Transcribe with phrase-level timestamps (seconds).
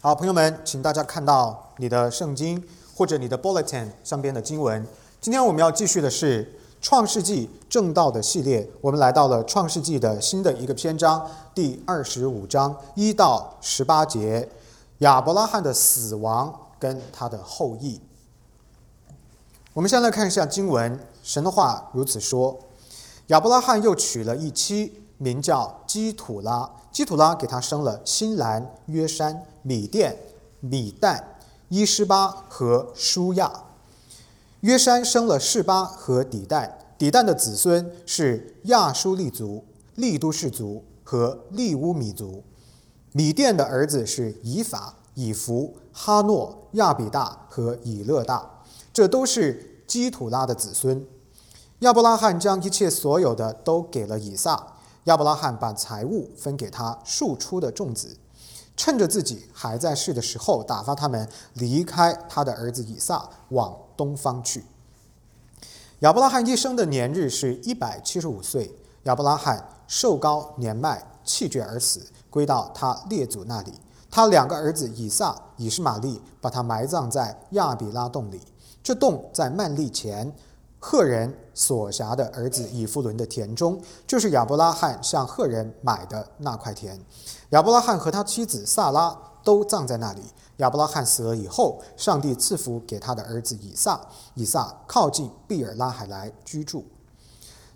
[0.00, 2.62] 好，朋友们，请大家看到你的圣经
[2.94, 4.86] 或者你的 bulletin 上边的经文。
[5.20, 6.44] 今天我们要继续的是
[6.80, 14.48] 《创世纪正道》的系列，我们来到了《创世纪》的新的一个篇章，第二十五章一到十八节，
[14.98, 18.00] 亚伯拉罕的死亡跟他的后裔。
[19.72, 22.56] 我们先来看一下经文，神的话如此说：
[23.26, 26.70] 亚伯拉罕又娶了一妻，名叫基土拉。
[26.90, 30.16] 基土拉给他生了新兰、约山、米甸、
[30.60, 31.22] 米旦、
[31.68, 33.64] 伊施巴和舒亚。
[34.60, 39.62] 约山生了示巴和底旦，底旦的子孙是亚舒利族、
[39.94, 42.42] 利都氏族和利乌米族。
[43.12, 51.06] 米甸的儿子是以法、以弗、哈诺、亚比大和以勒大，这都是基土拉的子孙。
[51.80, 54.68] 亚伯拉罕将一切所有的都给了以撒。
[55.04, 58.16] 亚伯拉罕把财物分给他庶出的众子，
[58.78, 64.64] 趁着自己还在世的时候，打发他们离开他的儿子以撒，往东方去。
[65.98, 68.72] 亚伯拉罕一生的年日是一百七十五岁。
[69.02, 73.74] 亚伯拉罕寿高年迈，气绝而死，归到他列祖那里。
[74.08, 78.40] 他两个儿子以撒、以实玛利把他埋葬在亚比拉洞里。
[78.82, 80.32] 这洞在曼利前。
[80.80, 87.00] 赫人所辖的儿子以弗伦的田中，就是亚伯拉罕向赫人买的那块田。
[87.50, 90.22] 亚伯拉罕和他妻子萨拉都葬在那里。
[90.58, 94.00] 亚伯拉罕死了以后，上帝赐福给他的儿子以撒。
[94.34, 96.84] 以撒靠近毕尔拉海来居住。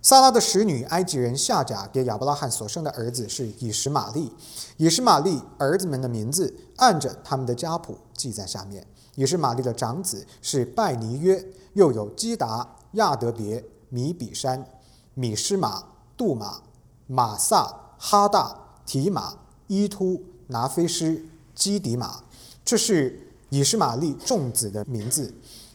[0.00, 4.32] 萨拉的使女埃及人夏甲给亚伯拉罕所生的儿子是以实玛利。
[4.76, 8.86] 以实玛利儿子们的名字按着他们的家谱记在下面。
[9.14, 12.76] 以实玛利的长子是拜尼约，又有基达。
[12.92, 14.66] 亚德别、米比山、
[15.14, 15.84] 米施马、
[16.16, 16.60] 杜马、
[17.06, 19.34] 马萨、哈大、提马、
[19.66, 22.22] 伊突、拿菲斯、基迪马，
[22.64, 25.34] 这是以实玛利众子的名字。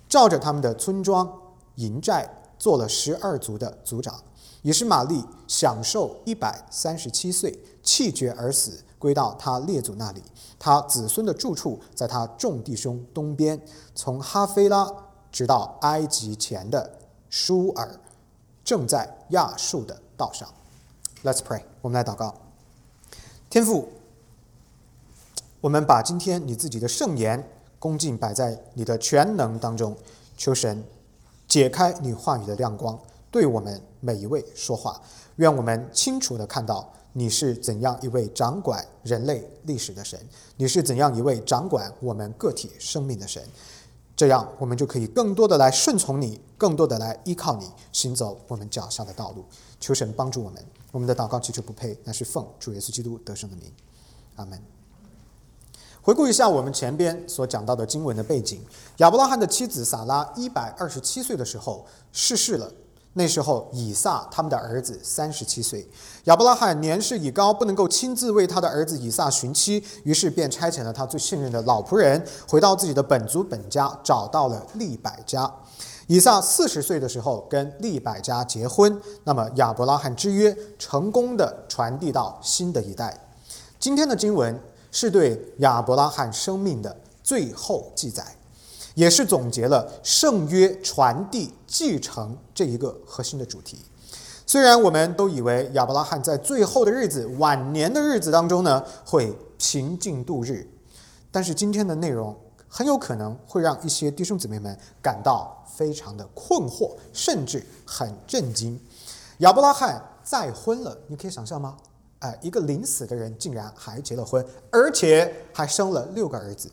[0.09, 1.29] 照着他们的村庄、
[1.75, 4.15] 营寨，做了十二族的族长。
[4.61, 10.21] 以实玛利享受一百三十七岁，气绝而死，归到他列祖那里。
[10.57, 13.61] 他子孙的住处在他众弟兄东边，
[13.93, 14.91] 从哈菲拉
[15.31, 16.96] 直到埃及前的。
[17.29, 17.99] 舒尔
[18.63, 20.47] 正在亚述的道上。
[21.23, 22.35] Let's pray，我们来祷告。
[23.49, 23.89] 天父，
[25.61, 27.49] 我们把今天你自己的圣言
[27.79, 29.95] 恭敬摆在你的全能当中，
[30.35, 30.83] 求神
[31.47, 32.99] 解开你话语的亮光，
[33.31, 35.01] 对我们每一位说话。
[35.37, 40.19] 愿我们清楚的看到你是怎样一位掌管人类历史的神，
[40.55, 43.43] 你是怎样一位掌管我们个体生命的神。
[44.17, 49.45] 这样，我们就可以更多的来顺从你，更多的来依靠你，行走我们脚下的道路。
[49.79, 50.65] 求神帮助我们。
[50.91, 53.71] 我们的祷告其实不配，那是奉主耶稣基督得胜的名。
[54.37, 54.59] 阿门。
[56.01, 58.59] 回顾一下我们前边所讲到的经文的背景：
[58.97, 62.73] 亚伯拉罕的妻子撒拉一百二十七岁的时候逝世了。
[63.17, 65.85] 那时候，以撒他们的儿子三十七岁，
[66.25, 75.51] 亚伯拉罕年事已高，不能够亲自为他的儿子以撒寻妻，于是便差遣了他最信任的老仆人，回到自己的本族本家，找到了利百家。
[76.05, 83.19] 以撒四十岁的时候跟利百家结婚，那么亚伯拉罕之约成功的传递到新的一代。
[83.79, 84.57] 今天的经文
[84.91, 88.36] 是对亚伯拉罕生命的最后记载。
[88.97, 93.77] 也是总结了圣约传递继承这一个核心的主题。
[94.43, 100.67] 虽然我们都以为亚伯拉罕在最后的日子、晚年的日子当中呢会平静度日，
[101.29, 102.35] 但是今天的内容
[102.67, 108.79] 很有可能会让一些弟兄姊妹们感到非常的困惑，甚至很震惊。
[109.39, 111.77] 亚伯拉罕再婚了，你可以想象吗？
[112.17, 116.71] 哎，一个临死的人竟然还结了婚，而且还生了六个儿子。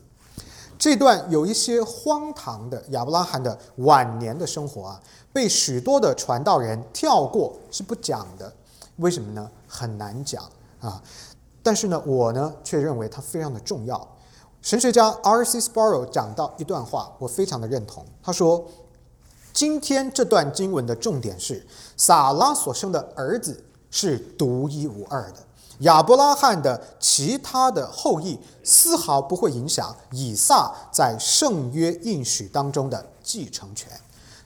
[0.77, 8.51] 这段有一些荒唐的亚伯拉罕的晚年的生活啊，被许多的传道人跳过是不讲的，
[8.97, 9.49] 为什么呢？
[9.67, 10.43] 很难讲
[10.79, 11.01] 啊。
[11.63, 14.07] 但是呢，我呢却认为它非常的重要。
[14.61, 15.59] 神学家 R.C.
[15.59, 18.05] Sparrow 讲到一段话，我非常的认同。
[18.21, 18.65] 他说
[19.53, 21.65] ：“今天这段经文的重点是，
[21.95, 25.37] 撒拉所生的儿子是独一无二的。”
[25.79, 33.91] 亚伯拉罕的其他的后裔丝毫不会影响以撒在圣约应许当中的继承权，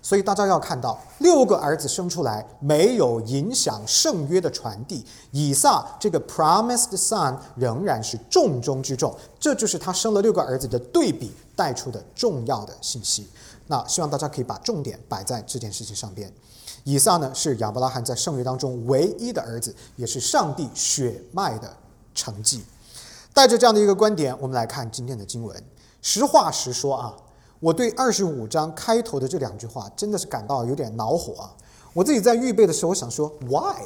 [0.01, 13.27] 所以大家要看到六个儿子生出来没有影响圣约的传递，以撒这个 promised son 仍然是重中之重，这就是他生了六个儿子的对比带出的重要的信息。
[13.67, 16.33] 那希望大家可以把重点摆在这件事情上边。
[16.83, 21.75] 以撒呢是亚伯拉罕在圣约当中唯一的儿子，也是上帝血脉的
[22.15, 22.63] 成绩。
[23.33, 25.63] 带着这样的一个观点，我们来看今天的经文。
[26.01, 27.13] 实话实说啊，
[27.59, 31.51] 我对二十五章开头的这两句话真的是感到有点恼火啊！
[31.93, 33.83] 我自己在预备的时候，我想说 “why”，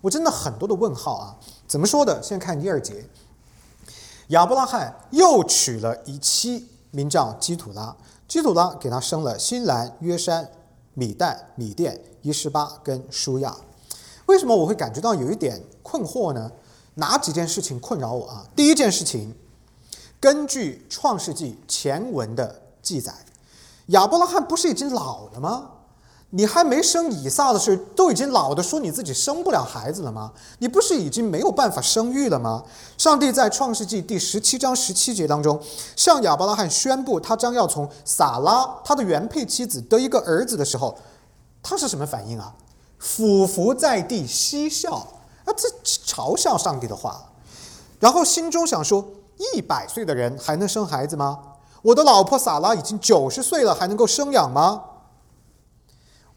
[0.00, 1.36] 我真的很多的问号啊！
[1.66, 2.22] 怎么说的？
[2.22, 3.04] 先看第二节，
[4.28, 7.94] 亚伯拉罕又娶了一妻，名叫基土拉。
[8.26, 10.48] 基土拉给他生了新兰、约山、
[10.94, 13.56] 米旦、米甸、伊什巴跟舒亚。
[14.26, 16.50] 为什么我会感觉到有一点困惑呢？
[16.94, 18.46] 哪几件事情困扰我啊？
[18.54, 19.34] 第一件事情，
[20.20, 23.14] 根据创世纪前文的记载，
[23.86, 25.70] 亚伯拉罕不是已经老了吗？
[26.32, 30.32] 你还没生以撒的时候，都已经老的说你自己生不了孩子了吗？
[30.58, 32.62] 你不是已经没有办法生育了吗？
[32.96, 35.60] 上帝在创世纪第十七章十七节当中，
[35.96, 40.96] 向亚伯拉罕宣布他将要从撒拉他的原配妻子得一个儿子的时候，
[41.62, 42.54] 他是什么反应啊？
[43.00, 44.94] 俯伏在地嬉笑
[45.44, 47.20] 啊，这嘲笑上帝的话，
[47.98, 49.04] 然后心中想说：
[49.54, 51.40] 一百岁的人还能生孩子吗？
[51.82, 54.82] 我的老婆撒拉已经九十岁了，还能够生养吗？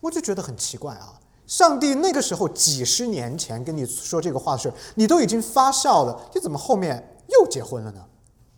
[0.04, 1.18] 我就觉得很奇怪啊！
[1.48, 8.04] 上帝那个时候几十年前跟你说这个话的时候，你都已经发笑了，你怎么后面又结婚了呢？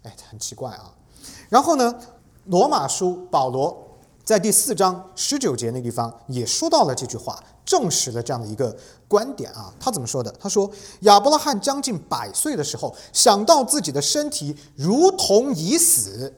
[0.01, 0.91] 哎，很奇怪啊！
[1.49, 1.93] 然后呢，
[2.45, 8.75] 罗马书保罗在第四章十九节那地方也说到了这句话，证实了这样的一个
[9.07, 9.71] 观点啊。
[9.79, 10.31] 他怎么说的？
[10.39, 10.67] 他说
[11.01, 16.33] 亚伯拉罕将近百岁的时候，想到自己的身体如同已死，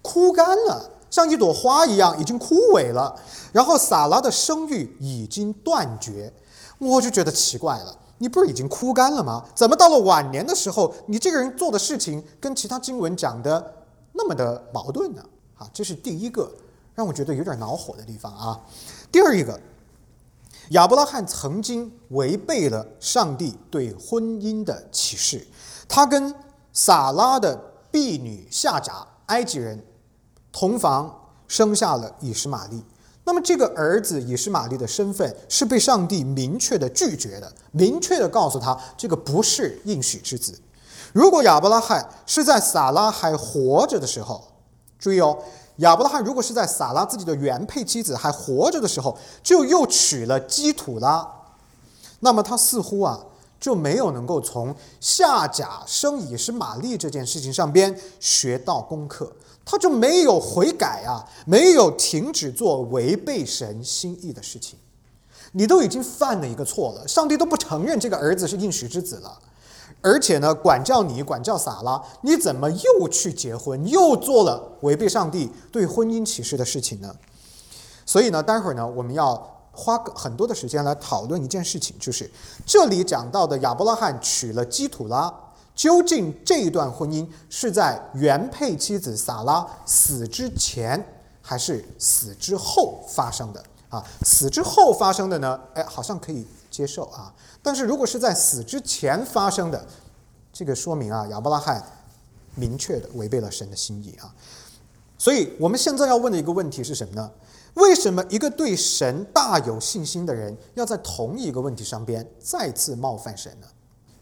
[0.00, 0.92] 枯干了。
[1.16, 3.18] 像一朵花一样已经枯萎了，
[3.50, 6.30] 然后撒拉的生育已经断绝，
[6.76, 7.98] 我就觉得奇怪了。
[8.18, 9.42] 你不是已经枯干了吗？
[9.54, 13.72] 怎么到了晚年的时候，你这个人做的事情跟其他经文讲的
[14.12, 15.24] 那么的矛盾呢？
[15.56, 16.52] 啊，这是第一个
[16.94, 18.60] 让我觉得有点恼火的地方啊。
[19.10, 19.58] 第二一个，
[20.72, 25.46] 亚伯拉罕曾经违背了上帝对婚姻的启示，
[25.88, 26.34] 他跟
[26.74, 27.58] 撒拉的
[27.90, 29.82] 婢女夏甲，埃及人。
[30.58, 31.14] 同房
[31.46, 32.82] 生下了以实玛利，
[33.24, 40.58] 那么这个儿子以实玛利的身份是被上帝明确的拒绝的，明确的告诉他这个不是应许之子。
[41.12, 44.42] 如果亚伯拉罕是在撒拉还活着的时候，
[44.98, 45.36] 注意哦，
[45.76, 51.30] 亚伯拉罕如果是在撒拉自己的原配妻子还活着的时候，就又娶了基土拉，
[52.20, 53.20] 那么他似乎啊
[53.60, 59.30] 就没有能够从夏甲生以实玛利这件事情上边学到功课。
[59.68, 64.78] 他就没有悔改啊，没有停止做违背神心意的事情。
[65.52, 69.38] 你都已经犯了一个错了，上帝都不承认这个儿子是应许之子了，
[70.00, 77.12] 而且呢，管教你，管教撒拉，你怎么又去结婚，又做了违背上帝对婚姻启示的事情呢？
[78.04, 79.34] 所以呢，待会儿呢，我们要
[79.72, 82.30] 花很多的时间来讨论一件事情，就是
[82.64, 85.32] 这里讲到的亚伯拉罕娶了基土拉。
[85.76, 91.06] 究竟这一段婚姻是在原配妻子撒拉死之前，
[91.42, 93.62] 还是死之后发生的？
[93.90, 95.60] 啊，死之后发生的呢？
[95.74, 97.32] 哎，好像可以接受啊。
[97.62, 99.86] 但是如果是在死之前发生的，
[100.50, 101.84] 这个说明啊，亚伯拉罕
[102.54, 104.34] 明确的违背了神的心意啊。
[105.18, 107.30] 所以我们现在要问的一个问题是什么呢？
[107.74, 113.66] 为什么一个对神大有信心的人，要在同一个问题上边再次冒犯神呢？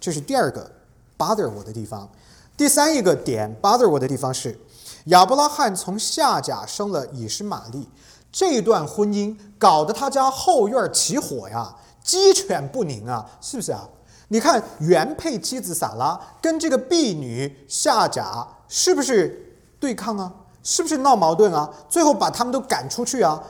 [0.01, 0.69] 这是第二个。
[1.17, 2.09] Bother 我的地方，
[2.57, 4.59] 第三一个点 bother 我的地方是，
[5.07, 7.89] 亚伯拉罕从夏甲生了以实玛利，
[8.33, 13.89] 这段婚姻搞得他家后院起火呀，鸡犬不宁啊，是不是啊？
[14.29, 20.33] 你看原配妻子撒拉跟这个婢女夏甲是不是对抗啊？
[20.63, 21.71] 是不是闹矛盾啊？
[21.91, 23.43] 最后把他们都赶出去啊？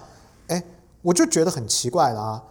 [0.49, 0.63] 哎，
[1.01, 2.43] 我就觉得很奇怪了啊。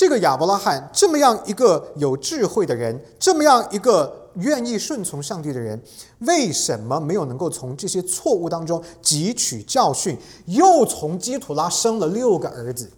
[0.00, 5.78] 这个亚伯拉罕这么样一个有智慧的人，这么样一个愿意顺从上帝的人，
[6.20, 10.16] 为什么没有能够从这些错误当中汲取教训，
[10.46, 12.90] 又从基土拉生了六个儿子？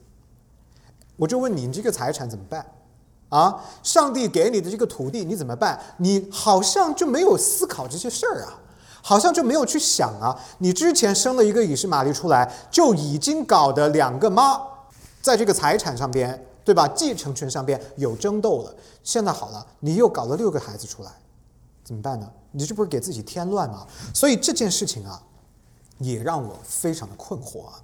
[1.17, 2.65] 我就问你，你这个财产怎么办？
[3.31, 5.77] 啊，上帝给你的这个土地你怎么办？
[5.97, 8.61] 你好像就没有思考这些事儿啊，
[9.03, 10.39] 好像就没有去想啊。
[10.59, 14.61] 你之前生了一个以实玛利出来，就已经搞得两个妈
[15.21, 16.47] 在这个财产上边。
[16.65, 16.87] 对吧？
[16.89, 18.75] 继承权上边有争斗了。
[19.03, 21.11] 现在好了，你又搞了六个孩子出来，
[21.85, 22.31] 怎么办呢？
[22.53, 23.87] 你这不是给自己添乱吗？
[24.15, 25.23] 所以这件事情啊，
[25.99, 27.81] 也让我非常的困惑啊。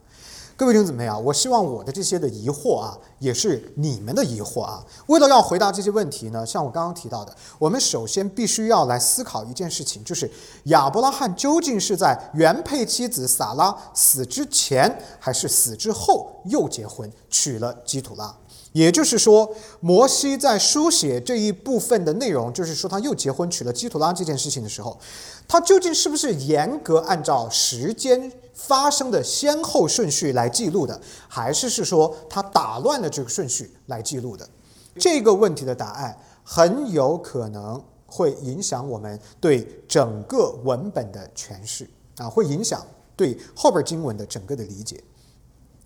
[0.57, 4.85] 各位弟兄姊妹啊，我希望我的这些的疑惑啊，也是你们的疑惑啊。
[5.07, 10.29] 为了要回答这些问题呢，像我刚刚提到的，我们首先必须要来思考一件事情，就是
[10.65, 18.37] 亚伯拉罕究竟是在原配妻子撒拉死之前，还是死之后又结婚娶了基土拉？
[18.73, 24.99] 也就是说，摩西在书写这一部分的内容，就是说他又结婚娶了基图拉这件事情的时候，
[25.49, 34.49] 他究竟是不是严格按照时间发生的先后顺序来记录的，还是是说他打乱了这个顺序来记录的？
[34.99, 42.85] 这个问题的答案很有可能会影响我们对整个文本的诠释啊，会影响
[43.17, 45.03] 对后边经文的整个的理解。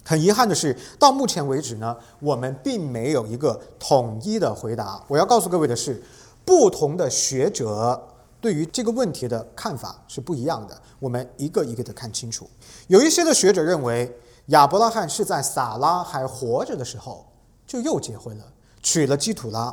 [0.04, 5.02] 很遗憾的是，到目前为止呢，我们并没有一个统一的回答。
[5.08, 6.02] 我要告诉各位的是，
[6.44, 8.08] 不同的学者
[8.40, 10.76] 对于这个问题的看法是不一样的。
[10.98, 12.48] 我们一个一个的看清楚。
[12.88, 14.12] 有一些的学者认为，
[14.46, 17.24] 亚伯拉罕是在撒拉还活着的时候
[17.64, 18.44] 就又结婚了，
[18.82, 19.72] 娶了基土拉。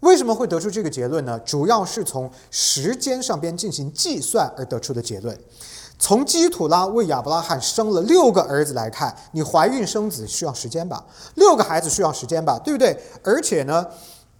[0.00, 1.38] 为什么会得出这个结论呢？
[1.38, 5.38] 主要是从时间上边进行计算而得出的结论。
[5.98, 11.02] 从基土拉为亚伯拉罕生了六个儿子来看，你怀孕生子需要时间吧？
[11.36, 12.94] 六个孩子需要时间吧，对不对？
[13.22, 13.86] 而且呢，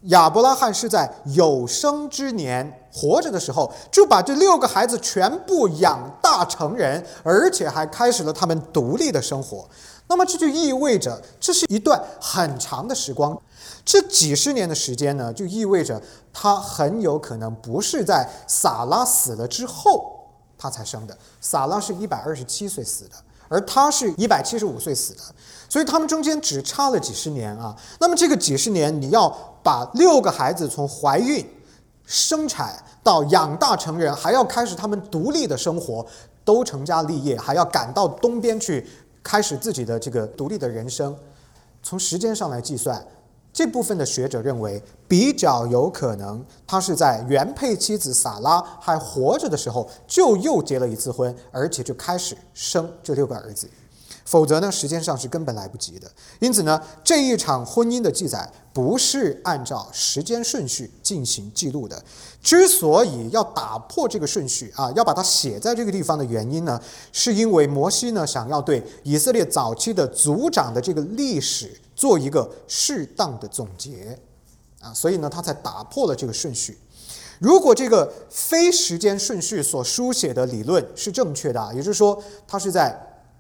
[0.02, 9.66] 亚伯拉罕是在有生之年活着的时候，就把这六个孩子全部养大成人，而且还开始了他们独立的生活。
[10.08, 13.40] 那么这就意味着，这是一段很长的时光。
[13.86, 20.23] 这几十年的时间呢，就意味着他很有可能不是在撒拉死了之后。
[20.64, 23.16] 他才生的，撒拉是一百二十七岁死的，
[23.48, 25.20] 而他是一百七十五岁死的，
[25.68, 27.76] 所以他们中间只差了几十年啊。
[28.00, 29.28] 那么这个几十年，你要
[29.62, 31.46] 把六个孩子从怀孕、
[32.06, 36.06] 生产到养大成人，还要开始他们独立的生活，
[36.46, 38.88] 都成家立业，还要赶到东边去
[39.22, 41.14] 开始自己的这个独立的人生，
[41.82, 43.06] 从时间上来计算。
[43.54, 53.68] 这部分的学者认为，比较有可能他是在原配妻子撒拉还活着的时候就又结了一次婚，而且就开始生这六个儿子。
[54.24, 56.10] 否则呢，时间上是根本来不及的。
[56.40, 62.02] 因此呢，这一场婚姻的记载不是按照时间顺序进行记录的。
[62.42, 66.80] 之所以要打破这个顺序啊，要把它写在这个地方的原因呢，
[67.12, 71.70] 是因为摩西呢想要对以色列早期的族长的这个历史。
[71.94, 74.18] 做一个适当的总结，
[74.80, 76.78] 啊，所以呢，他才打破了这个顺序。
[77.40, 82.96] 如果这个非时间顺序所书写的理论是正确的，也就是说，他是在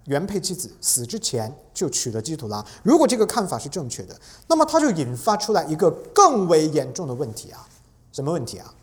[0.06, 2.64] 原配妻子死之前就娶了基图拉。
[2.82, 4.14] 如果这个看法是正确的，
[4.48, 7.66] 那么他就引发出来一个更为严重的问题啊，
[8.12, 8.74] 什么问题啊？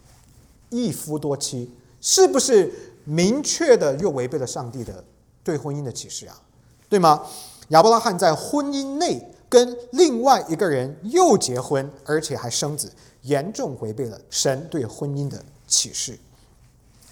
[0.70, 2.74] 一夫多妻是不是
[3.04, 5.04] 明确的又违背了上帝的
[5.44, 6.42] 对婚姻的启示啊？
[6.90, 7.25] 对吗？
[7.70, 9.30] 亚伯拉罕在婚姻内。
[9.51, 12.89] 跟另外一个人又结婚，而且还生子，
[13.24, 16.17] 严重违背了神对婚姻的启示。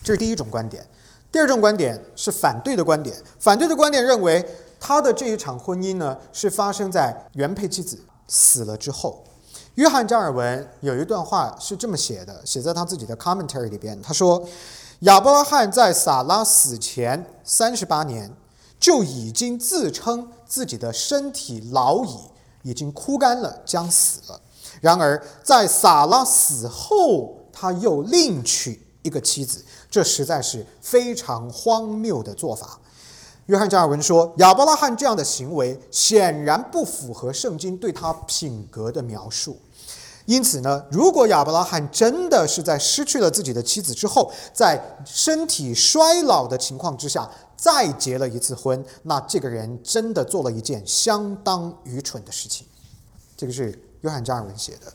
[0.01, 0.87] 这是第一种观点。
[1.29, 3.13] 第二种观点是反对的观点。
[3.39, 4.43] 反对的观点认为，
[4.79, 9.21] 他的这一场婚姻呢，是发生在原配妻子死了之后。
[9.75, 14.01] 约翰加尔文有一段话是这么写的，写在他自己的 commentary 里边。
[14.01, 14.41] 他说
[15.01, 18.31] ：“亚伯拉罕在撒拉死前三十八年。”
[18.79, 22.17] 就已经自称自己的身体老矣，
[22.63, 24.39] 已经枯干了，将死了。
[24.81, 32.79] 然而在撒拉死后，他又另娶一个妻子，这实在是非常荒谬的做法。
[33.47, 39.57] 约翰加尔文说，亚伯拉罕这样的行为显然不符合圣经对他品格的描述。
[40.25, 47.27] 因此呢，如果亚伯拉罕真的是在失去了自己的妻子之后，在身体衰老的情况之下
[47.59, 52.65] 再结了一次婚，那这个人真的做了一件相当愚蠢的事情。
[53.35, 54.91] 这个是约翰加尔文写的。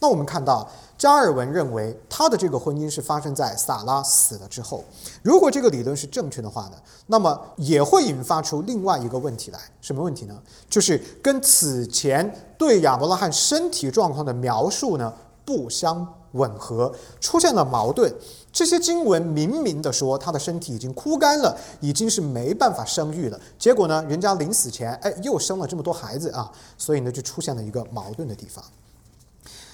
[0.00, 0.68] 那我们看到。
[0.98, 4.82] 加尔文认为，他的这个婚姻是发生在萨拉死了之后。
[5.22, 6.72] 如果这个理论是正确的话呢，
[7.06, 9.60] 那么也会引发出另外一个问题来。
[9.80, 10.36] 什么问题呢？
[10.68, 18.12] 就是跟此前对亚伯拉罕身体状况的描述呢不相吻合，出现了矛盾。
[18.58, 23.40] 这些经文明明的说他的身体已经枯干了，已经是没办法生育了。
[23.56, 28.64] 结果呢，人家临死前，哎，又生了这么多孩子啊，所以呢，就出现了一个矛盾的地方。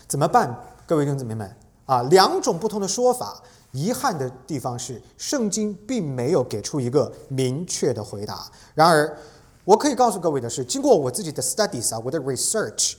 [0.06, 0.54] 怎么办？
[0.84, 1.50] 各位弟兄姊妹们
[1.86, 8.46] 啊，两种不同的说法，遗憾的地方是，圣经并没有给出一个明确的回答。
[8.74, 9.16] 然而，
[9.64, 12.96] 我可以告诉各位的是，经过我自己的 studies 啊，我的 research，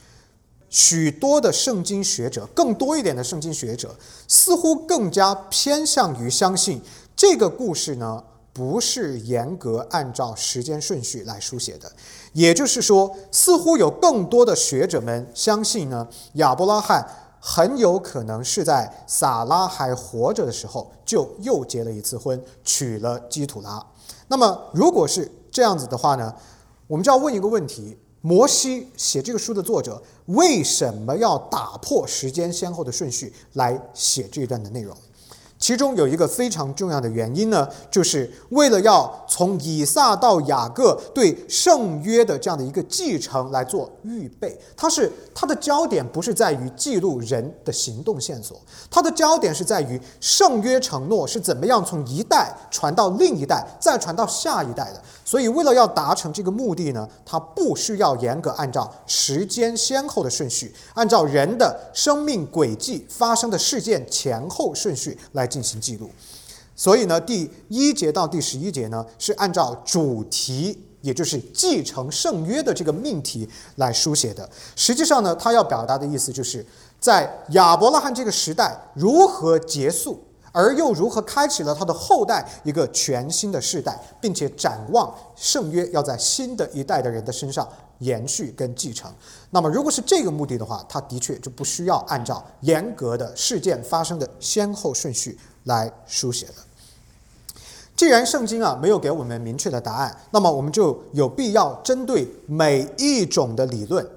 [0.76, 3.96] 许多的圣经学者，更多一点的圣经学者，
[4.28, 6.82] 似乎更加偏向于相信
[7.16, 11.90] 这个故事呢，不是严格按照时间顺序来书写的。
[12.34, 17.08] 也就是说，似乎有更多的学者们相信呢，亚伯拉罕。
[17.48, 23.86] 很有可能是在撒拉还活着的时候，就又结了一次婚，娶了基土拉。
[24.30, 26.34] 那么，如果是这样子的话呢，
[26.88, 34.98] 我们就要问一个问题：摩西写这个书的作者为什么要打破时间先后的顺序来写这一段的内容？
[35.66, 44.56] 其中有一个非常重要的原因呢，就是为了要从以撒到雅各对圣约的这样的一个继承来做预备。
[44.78, 55.02] 它是它的焦点不是在于记录人的行动线索，它的焦点是在于圣约承诺是怎么样从一代传到另一代，再传到下一代的。
[55.28, 66.12] 所以，为了要达成这个目的呢，它不需要严格按照时间先后的顺序，按照人的生命轨迹发生的事件前后顺序来进行记录。
[66.76, 73.48] 所以呢，第一节到第十一节呢，是按照主题，也就是继承圣约的这个命题
[73.78, 74.50] 来书写的。
[74.76, 76.66] 实际上呢，它要表达的意思就是
[77.00, 80.22] 在亚伯拉罕这个时代如何结束。
[80.56, 87.68] 而又如何开启了他的后代一个全新的世代，并且展望圣约要在新的一代的人的身上
[88.00, 89.14] 延续跟继承？
[89.50, 96.54] 那么，如果是这个目的的话，他的确就不需要按照严格的事件发生的先后顺序来书写了。
[97.98, 104.10] 既然圣经啊没有给我们明确的答案，那么我们就有必要针对每一种的理论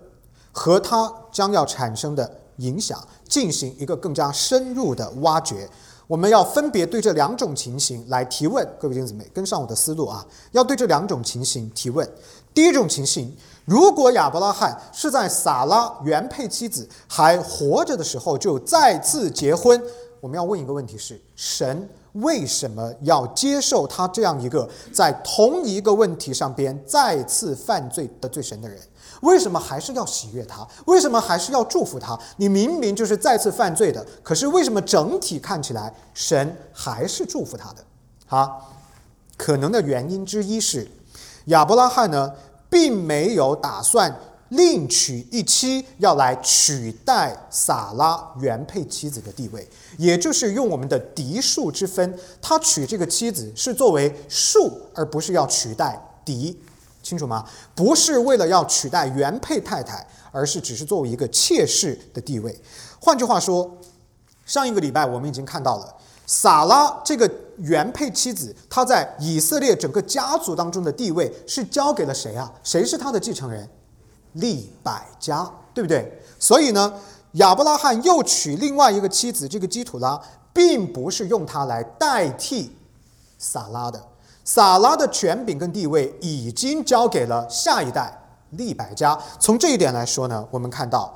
[0.53, 5.69] 和它将要产生的影响进行一个更加深入的挖掘。
[6.09, 10.27] 我们要分别对这两种情形来提问，各位弟兄姊妹，跟上我的思路啊！
[10.53, 12.09] 要对这两种情形提问。
[12.55, 13.37] 第一种情形，
[13.67, 19.79] 如果亚伯拉罕是在撒拉原配妻子还活着的时候就再次结婚，
[20.23, 28.81] 我们要问一个问题是：神为什么要接受他这样一个在同一个问题上边再次犯罪得罪神的人？
[29.23, 30.67] 为什么还是要喜悦他？
[30.87, 32.19] 为什么还是要祝福他？
[32.37, 37.85] 你明明就是再次犯罪的，可是为什么整体看起来神还是祝福他的？
[38.29, 38.51] 啊，
[39.37, 40.89] 可能的原因之一是
[41.47, 42.33] 亚伯拉罕呢，
[42.71, 44.15] 并没有打算
[44.51, 56.59] 另娶一妻，要来取代撒拉原配妻子的地位，也就是用我们的嫡庶之分，他娶这个妻子是作为庶，而不是要取代嫡。
[57.09, 57.43] 清楚吗？
[57.75, 62.55] 不是为了要取代原配太太，而是只是作为一个妾室的地位。
[63.01, 63.75] 换句话说，
[64.45, 65.95] 上一个礼拜我们已经看到了
[66.27, 72.53] 撒拉这个原配妻子，她在以色列整个家族当中的地位是交给了谁啊？
[72.63, 73.67] 谁是她的继承人？
[74.35, 76.21] 利百加，对不对？
[76.39, 76.93] 所以呢，
[77.33, 80.21] 亚伯拉罕又娶另外一个妻子，这个基土拉，
[80.53, 82.77] 并不是用她来代替
[83.39, 84.05] 撒拉的。
[84.49, 88.11] 撒拉的权柄跟地位已经交给了下一代
[88.53, 89.15] 利百加。
[89.39, 91.15] 从这一点来说呢，我们看到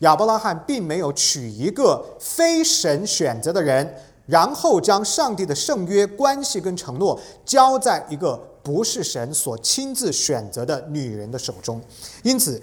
[0.00, 11.80] 亚伯拉罕并没有娶一个非神选择的人，然后将上帝的圣约关系跟承诺交在一个不是神所亲自选择的女人的手中。
[12.22, 12.60] 因此。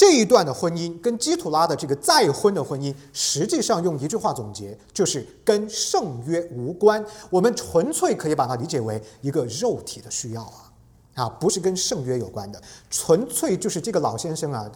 [0.00, 7.04] 这一段的婚姻跟基图拉的这个再婚的婚姻，实际上用一句话总结，就是跟圣约无关。
[7.28, 10.72] 我们纯粹可以把它理解为一个肉体的需要啊，
[11.16, 12.58] 啊，不是跟圣约有关的，
[12.88, 14.66] 纯粹就是这个老先生啊，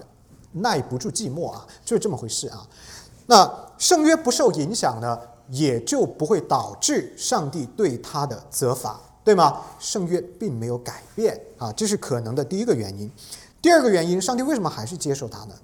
[0.52, 2.68] 耐不住寂寞啊，就是这么回事啊。
[3.24, 9.62] 那圣约不受影响呢，也就不会导致上帝对他的责罚，对吗？
[9.78, 13.10] 圣约并没有改变啊，这是可能的第一个原因。
[13.64, 15.54] 第二个原因，上帝为什么还是接受他呢？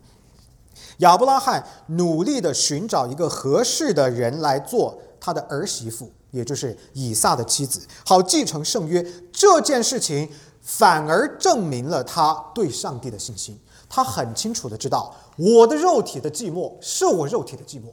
[1.01, 9.05] 亚伯拉罕努力的寻找一个合适的人来做他的儿媳妇，也就是以撒的妻子，好继承圣约。
[9.31, 10.27] 这件事情
[10.63, 13.61] 反而证明了他对上帝的信心。
[13.87, 17.93] 他很清楚的知道，我的肉体的寂寞是我肉体的寂寞，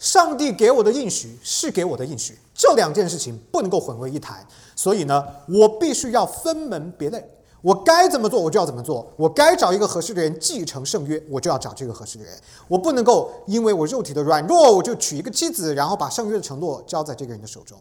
[0.00, 4.44] 上帝给我的应许是给我的应许，这两件事情不能够混为一谈。
[4.74, 7.30] 所以呢，我必须要分门别类。
[7.62, 9.12] 我该怎么做，我就要怎么做。
[9.16, 12.32] 我该找一个合适的人继承圣约，我就要找这个合适的人。
[12.68, 17.76] 我不能够因为我肉体的软弱，我就娶一个妻子，然后把圣约的承诺交在这个人的手中。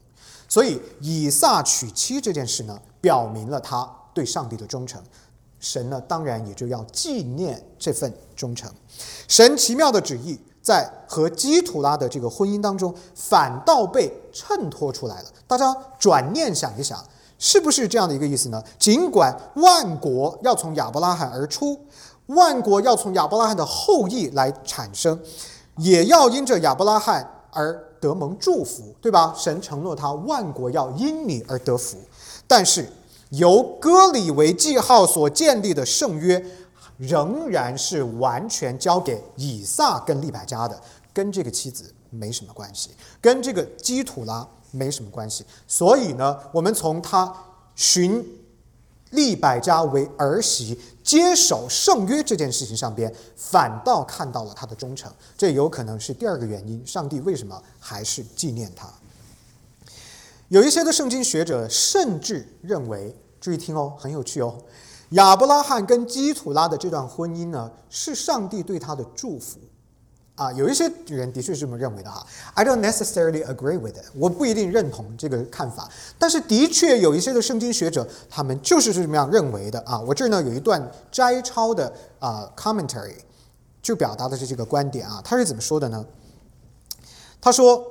[0.48, 5.02] 所以，以撒娶妻这件事呢，表明了他对上帝的忠诚。
[5.60, 8.72] 神呢，当然也就要纪念这份忠诚。
[9.28, 15.30] 神奇妙的旨意在和基图拉的这个婚姻当中，反倒被衬托出来了。
[15.46, 17.04] 大家转念想一想。
[17.38, 18.64] 是不是这样的一个意思呢？
[18.80, 21.78] 尽管万国要从亚伯拉罕而出，
[22.28, 25.20] 万国要从亚伯拉罕的后裔来产生，
[25.78, 29.34] 也要因着亚伯拉罕而得蒙祝福，对吧？
[29.38, 31.98] 神承诺他万国要因你而得福。
[32.48, 32.88] 但是
[33.32, 36.44] 由割礼为记号所建立的圣约，
[36.98, 40.80] 仍然是完全交给以撒跟利百加的，
[41.14, 44.48] 跟这个妻子没什么关系，跟这个基土拉。
[44.76, 47.34] 没什么关系，所以呢，我们从他
[47.76, 48.24] 寻
[49.12, 55.12] 利百家为儿媳，接手圣约这件事情上边，反倒看到了他的忠诚。
[55.38, 58.88] 这有可能是第二个原因，上帝为什么还是纪念他？
[60.50, 64.56] 有一些的圣经学者甚至认为，注意听哦，很有趣哦，
[65.12, 69.60] 亚伯拉罕跟基土拉的这段婚姻呢，是上帝对他的祝福。
[70.36, 72.26] 啊，有一些人的确是这么认为的哈。
[72.54, 80.00] I don't necessarily agree with it，我不一定认同这个看法，但是的确有一些的圣经学者，他们就是是这么样认为的啊。
[80.02, 83.16] 我这儿呢有一段摘抄的啊 commentary，
[83.82, 85.22] 就表达的是这个观点啊。
[85.24, 86.06] 他是怎么说的呢？
[87.40, 87.86] 他说：“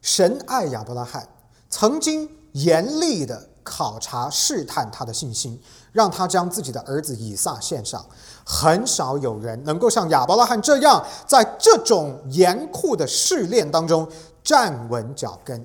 [0.00, 1.26] 神爱亚伯拉罕，
[1.70, 8.04] 曾经严厉的考察试探他的信心，让他将自己的儿子以撒献上。”
[8.50, 14.08] 很少有人能够像亚伯拉罕这样，在这种严酷的试炼当中
[14.42, 15.62] 站稳脚跟。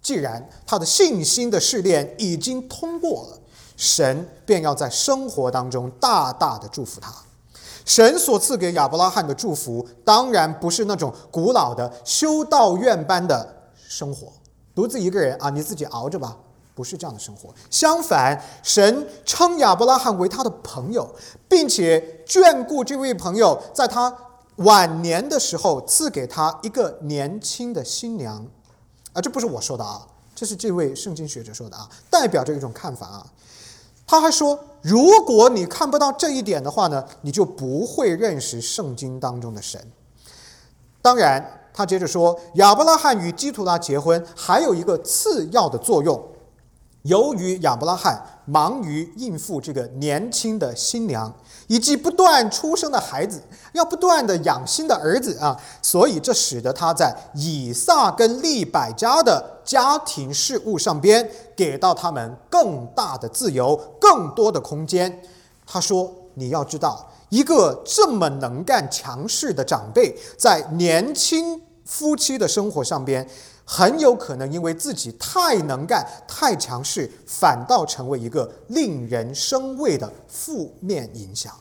[0.00, 3.38] 既然他的信心的试炼已经通过了，
[3.76, 7.12] 神便要在生活当中大大的祝福他。
[7.84, 13.46] 神所赐给亚伯拉罕的祝福，当然不是那种古老的修道院般的
[13.86, 14.32] 生活，
[14.74, 16.34] 独自一个人啊，你自己熬着吧。
[16.74, 17.54] 不是这样的生活。
[17.70, 21.08] 相反，神称亚伯拉罕为他的朋友，
[21.48, 24.14] 并且眷顾这位朋友，在他
[24.56, 28.46] 晚年的时候赐给他一个年轻的新娘。
[29.12, 33.26] 啊，这不是我说的啊，这是这位圣经学者说的啊，代表着一种看法啊。
[34.06, 39.80] 他还说，如果你看不到这一点的话呢，你就不会认识圣经当中的神。
[41.00, 46.22] 当然，他接着说，亚伯拉罕与基图拉结婚还有一个次要的作用。
[47.04, 51.30] 由于亚伯拉罕忙于应付这个年轻的新娘，
[51.66, 53.42] 以及不断出生的孩子，
[53.74, 65.22] 要不断的养新的儿子啊，所以这使得他在以撒跟利百加的家庭事务上边给到他们更大的自由，更多的空间。
[65.66, 73.28] 他说：“你要知道，一个这么能干、强势的长辈，在年轻夫妻的生活上边。”
[73.64, 81.52] 很有可能因为自己太能干、太强势，反倒成为一个令人生畏的负面影响。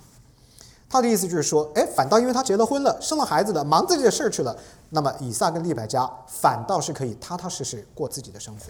[0.90, 4.56] 他的意思就是说，哎，反倒因为他结了婚了、生了孩子了、忙自己的事儿去了，
[4.90, 8.66] 那么以撒跟利百加反倒是可以踏踏实实过自己的生活。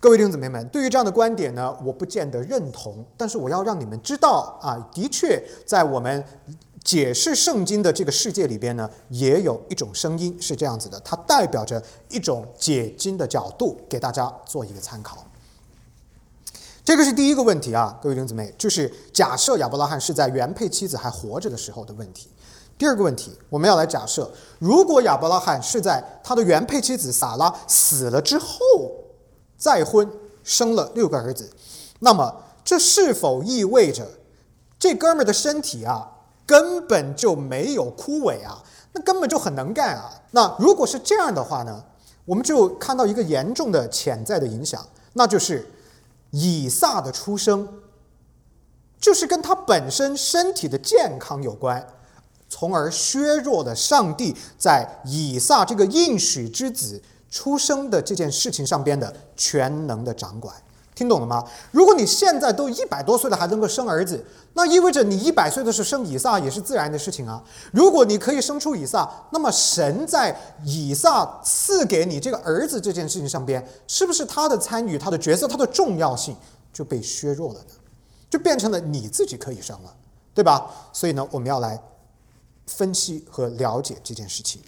[0.00, 6.24] 各位弟兄姊妹们，对于这样的观点呢，我不见得认同，但是我要让你们知道啊，的确在我们。
[6.88, 15.22] 解释圣经的这个世界里边呢，也有一种声音是这样子的，它代表着一种解经的角度，给大家做一个参考。
[16.82, 22.30] 这个是第一个问题啊，各位弟兄姊妹，就是假设亚伯拉罕是在原配妻子还活着的时候的问题。
[22.78, 28.56] 第二个问题，我们要来假设，如果亚伯拉罕是在他的原配妻子撒拉死了之后
[29.58, 30.10] 再婚，
[30.42, 31.50] 生了六个儿子，
[31.98, 34.08] 那么这是否意味着
[34.78, 36.12] 这哥们儿的身体啊？
[36.48, 40.10] 根本就没有枯萎啊，那根本就很能干啊。
[40.30, 41.84] 那如果是这样的话呢，
[42.24, 44.82] 我们就看到一个严重的潜在的影响，
[45.12, 45.70] 那就是
[46.30, 47.68] 以撒的出生，
[48.98, 51.86] 就是跟他本身身体的健康有关，
[52.48, 60.54] 从而削弱了上帝在以撒这个应许之子出生的这件事情上边的全能的掌管。
[60.98, 61.44] 听懂了吗？
[61.70, 67.40] 如果你现在都一百多岁了还能够生儿子，那意味着你一百岁的时候生以撒也是自然的事情啊。
[67.72, 76.36] 如果你可以生出以撒，那么神在以撒赐给你这个儿子这件事情上边，是不是他的参与、他的角色、他的重要性
[76.72, 77.74] 就被削弱了呢？
[78.28, 79.94] 就变成了你自己可以生了，
[80.34, 80.68] 对吧？
[80.92, 81.80] 所以呢，我们要来
[82.66, 84.60] 分析和了解这件事情。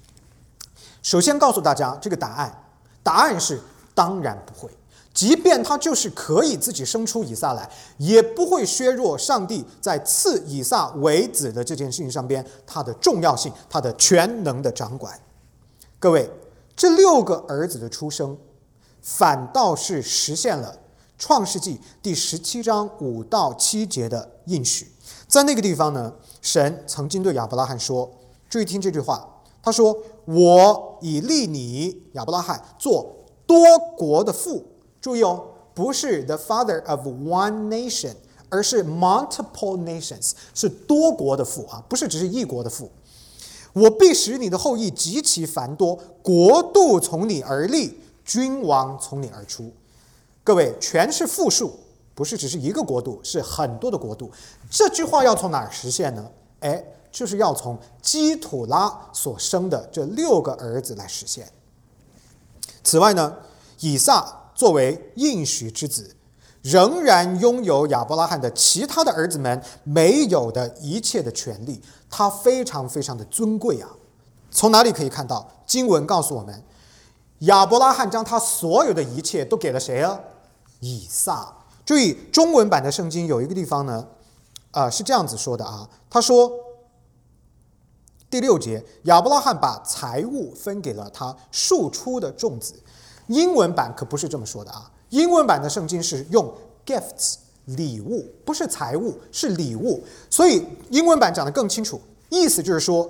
[1.02, 2.62] 首先告诉大家这个答案，
[3.02, 3.60] 答案是
[3.96, 4.70] 当然不会。
[5.12, 7.68] 即便他就是可以自己生出以撒来，
[7.98, 15.20] 也不会削弱上帝在赐以撒为子的这件事情上边他的重要性，他的全能的掌管。
[15.98, 16.30] 各位，
[16.76, 18.38] 这六个儿子的出生，
[19.02, 20.78] 反倒是实现了
[21.18, 24.92] 创世纪第十七章五到七节的应许。
[25.26, 28.08] 在那个地方呢，神曾经对亚伯拉罕说
[28.48, 29.28] ：“注意听这句话，
[29.60, 33.58] 他说：‘我已立你亚伯拉罕做多
[33.98, 34.64] 国的父。’”
[35.00, 38.14] 注意哦，不是 the father of one nation，
[38.50, 42.90] 而是 multiple nations，是多国的父啊，不是只是一国的父。
[43.72, 49.72] 我必使你的后裔极其繁多，国度从你而立，君王从你而出。
[50.42, 51.78] 各位，全是复数，
[52.14, 54.30] 不是只是一个国度，是很多的国度。
[54.68, 56.30] 这句话要从哪儿实现呢？
[56.58, 61.48] 哎，就是要从基土拉所生的这六个儿子来实现。
[62.82, 63.36] 此外呢，
[63.78, 64.36] 以撒。
[64.60, 66.14] 作为应许之子，
[66.60, 73.88] 仍然拥有亚伯拉罕的其他的儿子们没有的一切的权利，他非常非常的尊贵啊！
[74.50, 75.50] 从哪里可以看到？
[75.64, 76.62] 经文告诉我们，
[77.38, 80.20] 亚伯拉罕将他所有的一切都给了谁啊？
[80.80, 81.50] 以撒。
[81.86, 84.06] 注意，中文版的圣经有一个地方呢，
[84.72, 86.52] 啊，是这样子说的啊，他说。
[88.28, 92.74] 第六节，亚伯拉罕把财物分给了他庶出的众子。
[93.30, 96.52] 英文版可不是这么说的啊，英文版的圣经是用
[96.84, 100.02] gifts 礼物，不是财物，是礼物。
[100.28, 103.08] 所以英文版讲得更清楚，意思就是说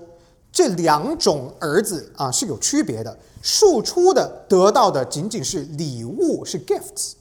[0.52, 3.18] 这两种儿子啊是有区别的。
[3.42, 7.12] 庶出的得到的仅仅是礼物，是 gifts，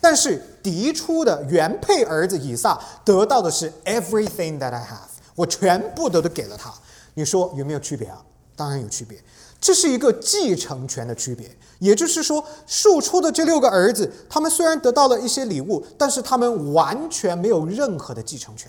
[0.00, 6.74] 但是嫡出的原配儿子以撒得到的是 everything that I have，我全部都都给了他。
[7.14, 8.20] 你说有没有区别啊？
[8.56, 9.16] 当然有区别，
[9.60, 11.50] 这是一个继承权的区别。
[11.78, 18.68] 也就是说，庶出的这六个儿子，他们虽然得到了一些礼物，但是他们完全没有任何的继承权。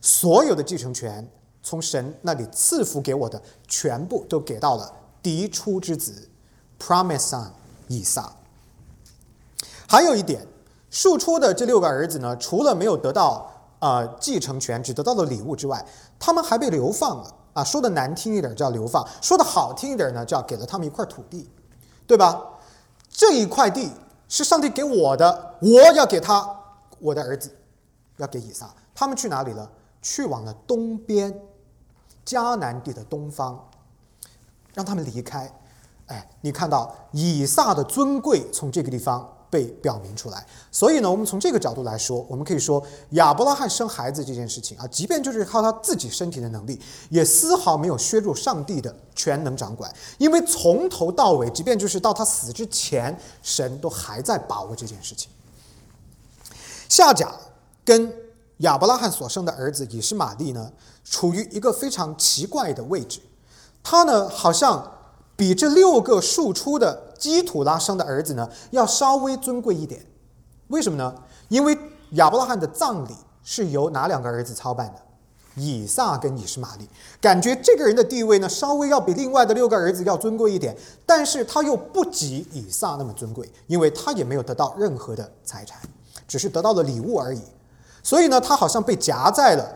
[0.00, 1.28] 所有的继承权
[1.62, 6.28] 从神那里赐福给我的，全部都给到了嫡出之子
[6.80, 7.46] ，Promise Son
[7.86, 8.32] 以撒。
[9.86, 10.44] 还有一点，
[10.90, 15.86] 庶出的这六个儿子呢，除了没有得到呃继承权，只得到了礼物之外，
[16.18, 17.34] 他们还被流放了。
[17.52, 21.50] 啊，说的难听一点叫流放，说的好听一点呢，叫给了他们一块土地，
[22.06, 22.40] 对吧？
[23.10, 23.90] 这一块地
[24.28, 26.48] 是上帝给我的，我要给他
[27.00, 27.50] 我的儿子，
[28.18, 28.72] 要给以撒。
[28.94, 29.70] 他们去哪里了？
[30.00, 31.40] 去往了东边，
[32.24, 33.68] 迦南地的东方，
[34.72, 35.52] 让他们离开。
[36.06, 39.36] 哎，你看到以撒的尊贵从这个地方。
[39.50, 55.28] 被表明出来，所以呢，我们从这个角度来说，我们可以说亚伯拉罕生孩子这件事情啊，即便就是靠他自己身体的能力，也丝毫没有削弱上帝的全能掌管，因为从头到尾，即便就是到他死之前，神都还在把握这件事情。
[56.88, 57.34] 夏甲
[57.84, 58.14] 跟
[58.58, 60.70] 亚伯拉罕所生的儿子以实玛利呢，
[61.04, 63.18] 处于一个非常奇怪的位置，
[63.82, 64.92] 他呢，好像
[65.34, 67.09] 比这六个庶出的。
[67.20, 70.04] 基土拉生的儿子呢，要稍微尊贵一点，
[70.68, 71.14] 为什么呢？
[71.48, 71.78] 因为
[72.12, 74.94] 亚伯拉罕的葬礼是由哪两个儿子操办的？
[75.56, 76.88] 以撒跟以实玛利。
[77.20, 85.78] 感觉这个人的地位呢，稍微要比另外的六个儿子要尊贵一点，但是他又不及以撒那么尊贵，因为他也没有得到任何的财产，
[86.26, 87.42] 只是得到了礼物而已。
[88.02, 89.68] 所以呢，他好像被夹在了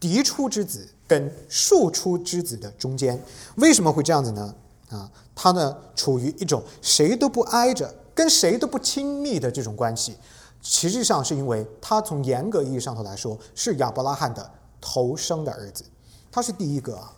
[0.00, 3.20] 嫡出之子跟庶出之子的中间。
[3.56, 4.54] 为什么会这样子呢？
[4.90, 5.10] 啊？
[5.34, 10.16] 他呢，处于一种谁都不挨着、跟谁都不亲密的这种关系，
[10.62, 15.84] 实际上是因为他从严格意义上头来说是亚伯拉罕的头生的儿子，
[16.30, 17.12] 他是第一个啊，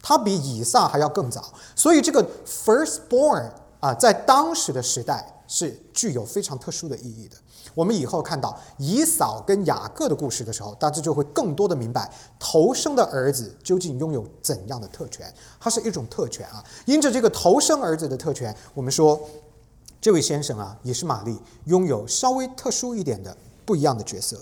[0.00, 7.36] 他比以撒还要更早，所以这个 firstborn 啊，在当时的时代是具有非常特殊的意义的。
[7.74, 15.32] 我们以后看到以扫跟雅各的故事的时候，大家就会更多的明白头生的儿子究竟拥有怎样的特权。
[15.58, 19.20] 它是一种特权啊，因着这个头生儿子的特权，我们说
[20.00, 24.40] 这位先生啊，也是玛丽拥有稍微特殊一点的不一样的角色。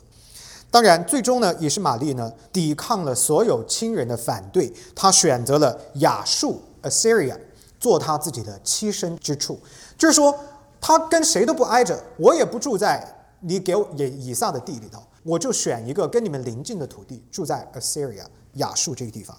[0.70, 7.38] 当然，最终呢，也是玛丽呢，抵抗了所有亲人的反对，她选择了亚述 （Assyria）
[7.78, 9.58] 做她自己的栖身之处，
[9.96, 10.34] 就是说
[10.80, 13.21] 她跟谁都不挨着，我也不住在。
[13.42, 18.24] 你给我以以撒的地里头，我就选一个跟你们邻近的土地，住在 Assyria
[18.54, 19.36] 亚述这个地方。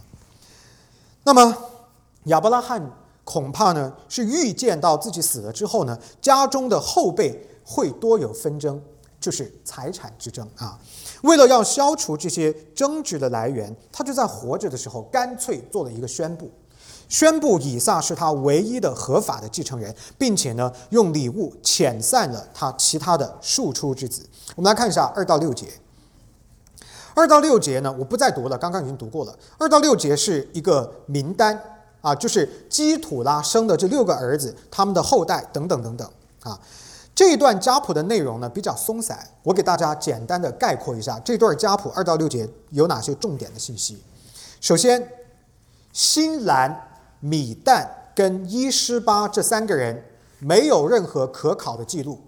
[1.23, 1.57] 那么
[2.25, 2.91] 亚伯拉罕
[3.23, 8.81] 恐怕呢是预见到自己死了之后呢，家中的后辈会多有纷争，
[9.19, 10.77] 就是财产之争啊。
[11.21, 16.51] 为了要消除这些争执的来源，他就在活着的时候干脆做了一个宣布。
[17.13, 24.25] 宣布以撒是他唯一的合法的继承人，并且呢，用礼物遣散了他其他的庶出之子。
[24.55, 25.67] 我们来看一下二到六节。
[27.13, 29.37] 二到六节呢，我不再读了，刚刚已经读过了。
[29.59, 31.61] 二到六节是一个名单
[32.01, 36.09] 啊，就是基土拉生的这六个儿子，他们的后代等等等等
[36.41, 36.59] 啊。
[37.13, 44.01] 这一段家谱的内容呢比较松散，我给大家简单的概括一下这段家谱二到六节有哪些重点的信息。
[44.59, 45.07] 首先，
[45.91, 46.89] 新兰。
[47.23, 50.03] 米旦跟伊施巴这三个人
[50.39, 52.19] 没有任何可考的记录，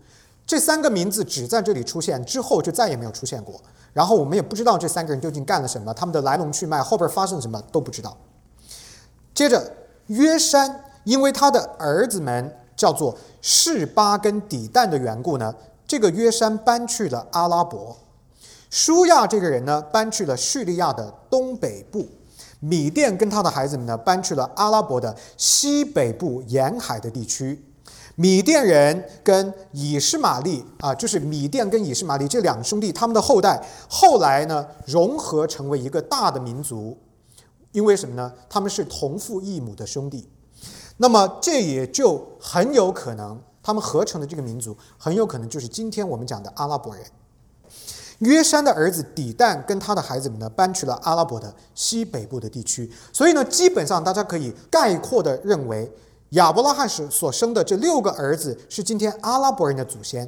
[0.47, 3.60] 这三个名字只在这里出现，之后就再也没有出现过。
[3.91, 8.15] 然后我们也不知道这三个人究竟干了什么，他们的来龙去脉，后边发生了什么都不知道。
[9.34, 9.69] 接着
[10.08, 15.53] 约山，因为他的儿子们叫做示巴跟底旦的缘故呢，
[15.86, 17.97] 这个约山搬去了阿拉伯。
[18.69, 22.08] 舒亚这个人呢，搬去了叙利亚的东北部。
[22.65, 27.63] 米甸跟他的孩子们呢，搬去了阿拉伯的西北部沿海的地区。
[28.15, 36.97] 米甸人跟以实玛利啊，就是米甸跟以实玛利这两兄弟，他们的后代后来呢融合成为一个大的民族，
[37.71, 38.34] 因为什么呢？
[38.49, 40.28] 他们是同父异母的兄弟，
[40.97, 47.06] 那么这也就很有可能，他们合成的这个民族很有可能就是今天我们讲的阿拉伯人。
[48.19, 55.91] 约山的儿子底旦跟他的孩子们呢，搬去了阿拉伯的西北部的地区，所以呢，基本上大家可以概括的认为。
[56.32, 60.28] 亚伯拉罕是所生的这六个儿子是今天阿拉伯人的祖先，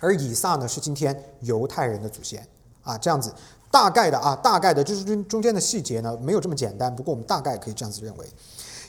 [0.00, 2.46] 而以撒呢是今天犹太人的祖先
[2.82, 3.32] 啊，这样子
[3.70, 8.26] 大概的啊，大概的就是中中间的细节呢没有这么简单，不过我们大概可以这样子认为，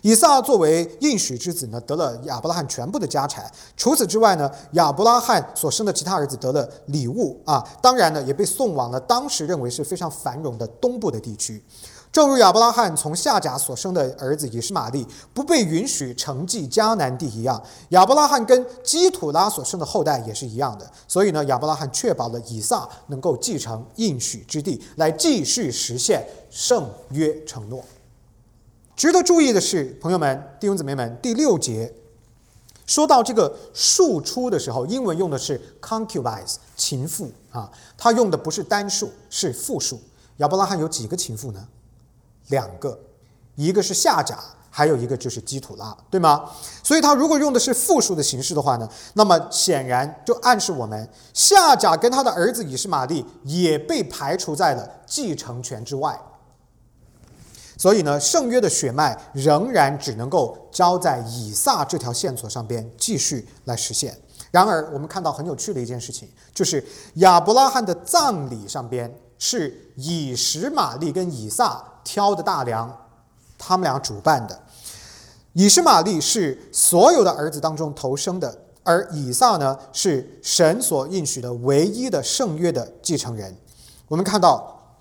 [0.01, 11.63] 以撒作为应许之子呢得了亚伯拉罕全部的家产，除此之外呢，亚伯拉罕所生的其他儿子得了礼物啊，当然呢也被送往了当时认为是非常繁荣的东部的地区。
[12.11, 20.91] 正如亚伯拉罕从夏甲所生的儿子以实玛利不被允许承继迦南地一样，亚伯拉罕跟基土拉所生的后代也是一样的。
[21.07, 27.83] 所以呢，亚伯拉罕确保了以撒能够继承应许之地，来继续实现圣约承诺。
[28.99, 31.95] 值得注意的是，朋友们、弟兄姊妹们，第六节
[32.85, 40.01] 说到这个庶出的时候，英文用的是 concubines 情妇啊，他用的不是单数，是复数。
[40.39, 41.65] 亚伯拉罕有几个情妇呢？
[42.49, 42.99] 两个，
[43.55, 44.37] 一个是夏甲，
[44.69, 46.51] 还有一个就是基土拉，对吗？
[46.83, 56.19] 所以他如果用的是复数的形式的话呢，那么显然就暗示我们夏甲跟他的儿子以实玛利也被排除在了继承权之外。
[57.79, 64.15] 所以呢，圣约的血脉仍然只能够交在以撒这条线索上边继续来实现。
[64.51, 71.83] 然而，我们看到很有趣的一件事情，就是亚伯拉罕的葬礼上边是以实玛利跟以撒。
[72.01, 73.05] 挑的大梁，
[73.55, 74.59] 他们俩主办的。
[75.53, 83.55] 以实玛利是所有的儿子当中头生的，而以撒呢是神所应许的唯一的圣约的继承人。
[84.07, 84.97] 我们看到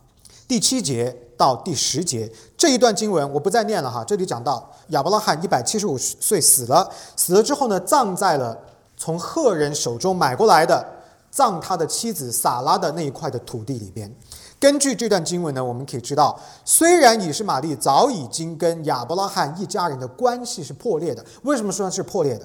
[0.46, 4.02] 第七节到第十节这一段经文，我不再念了哈。
[4.04, 8.58] 这里讲到亚伯拉罕一百七十五岁死了，死了之后呢，葬在了
[8.96, 10.84] 从赫人手中买过来的
[11.30, 14.12] 葬他的妻子撒拉的那一块的土地里边。
[14.58, 22.44] 根据这段经文呢，我们可以知道，虽然以实玛利早已经跟亚伯拉罕一家人的关系是破裂的，为什么说是破裂的？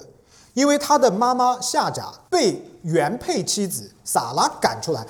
[0.52, 5.04] 因为他的妈妈夏甲被原配妻子撒拉赶出来，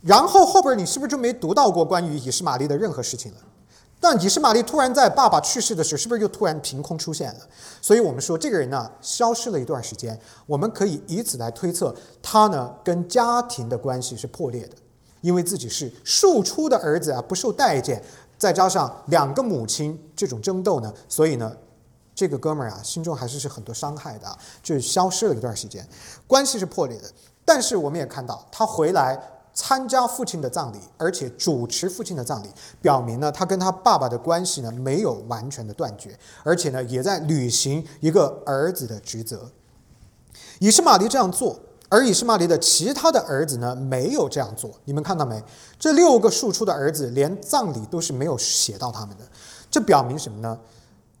[0.00, 3.38] 然后后边你是不是就没读到过关于以实玛利的任何事情了？
[4.02, 7.40] 但以实玛利突然在爸爸去世的时候，是不是又突然凭空出现了？
[7.80, 14.74] 所以我们说这个人呢，消失了一段时间，我们可以以此来推测，他呢跟家庭的关系是破裂的。
[15.20, 18.02] 因为自己是庶出的儿子啊，不受待见，
[18.36, 21.56] 再加上两个母亲这种争斗呢，所以呢，
[22.12, 25.88] 这个哥们儿啊，心中还是是很多伤害的，就消失了一段时间，
[26.26, 27.08] 关系是破裂的。
[27.44, 29.16] 但是我们也看到，他回来
[29.54, 32.48] 参加父亲的葬礼，而且主持父亲的葬礼，
[32.80, 39.50] 表明呢，他跟他爸爸的关系呢没有完全的断绝，而且呢，也在履行一个儿子的职责。
[40.58, 41.58] 以实玛利这样做。
[41.88, 44.70] 而以实玛利的其他的儿子呢，没有这样做。
[44.86, 45.44] 你们看到没？
[45.78, 49.24] 这六个庶出的儿子，连葬礼都是没有写到他们的。
[49.70, 50.58] 这表明什么呢？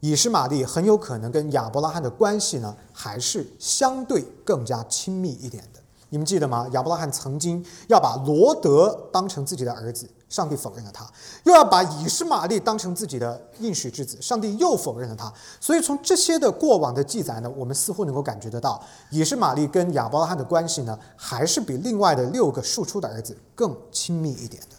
[0.00, 5.81] 以实玛利很有可能跟亚伯拉罕的关系呢，还是相对更加亲密一点的。
[6.12, 6.68] 你们记得吗？
[6.72, 11.06] 亚伯拉罕曾经要把罗德当成自己的儿子，上帝否认了他；
[11.44, 15.32] 又要把以实玛利当成自己的应许之子，上帝又否认了他。
[15.58, 24.76] 所以从这些的过往的记载呢，我们似乎能够感觉得到，以实玛利跟亚伯拉罕的关系呢，还是比另外的六个庶出的儿子更亲密一点的。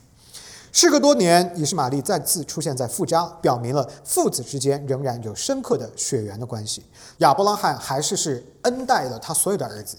[0.72, 6.86] 事隔多年，以实玛利再次出现在富家，表明了父子之间仍然有深刻的血缘的关系。
[7.18, 9.98] 亚伯拉罕还是是恩待了他所有的儿子。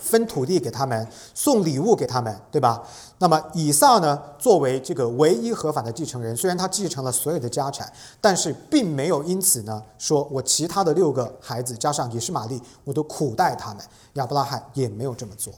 [0.00, 2.82] 分土地给他们，送礼物给他们，对吧？
[3.18, 4.20] 那么以撒呢？
[4.38, 13.84] 作为这个唯一合法的继承人，虽然他继承了所有的家产，但是并没有因此呢，说我其他的六个孩子加上以实玛利，我都苦待他们。
[14.14, 15.52] 亚伯拉罕也没有这么做。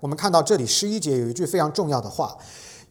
[0.00, 2.36] 我们看到这里十一节有一句非常重要的话：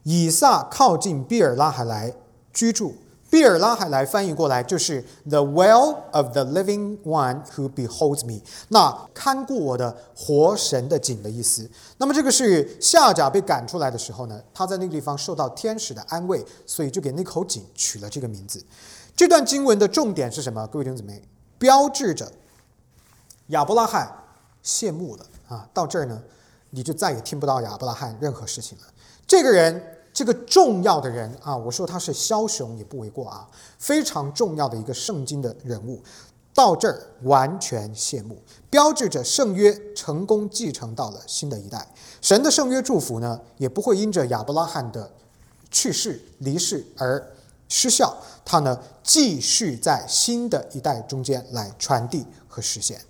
[0.03, 2.13] 以撒靠近比尔拉海来
[2.53, 2.95] 居住。
[3.35, 11.69] 比尔拉海来翻译过来就是 "The well of the living one who beholds me"，那看顾我的活神的井的意思。
[11.97, 18.63] 那么这个是夏甲被赶出来的时候呢，他在那个地方受到天使的安慰，所以就给那口井取了这个名字。
[19.17, 20.65] 这段经文的重点是什么？
[20.67, 21.21] 各位弟兄姊妹，
[21.57, 22.31] 标志着
[23.47, 24.09] 亚伯拉罕
[24.63, 25.67] 谢幕了啊！
[25.73, 26.23] 到这儿呢，
[26.69, 28.85] 你就再也听不到亚伯拉罕任何事情了。
[29.27, 29.91] 这个人。
[30.15, 33.45] 这个重要的人啊，我说他是枭雄也不为过啊，
[33.77, 36.01] 非常重要的一个圣经的人物，
[36.53, 41.85] 到这儿完全谢幕，标志着圣约成功继承到了新的一代。
[42.21, 45.11] 神的圣约祝福呢，也不会因着亚伯拉罕的
[45.69, 47.21] 去世离世而
[47.67, 53.01] 失效，他呢继续在新的一代中间来传递和实现。